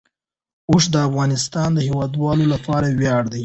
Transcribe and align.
اوښ 0.69 0.83
د 0.93 0.95
افغانستان 1.07 1.69
د 1.73 1.79
هیوادوالو 1.87 2.45
لپاره 2.53 2.87
ویاړ 2.99 3.23
دی. 3.33 3.39